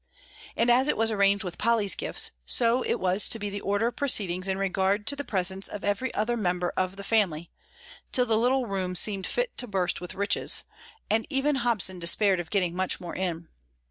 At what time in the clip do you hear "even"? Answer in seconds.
11.29-11.57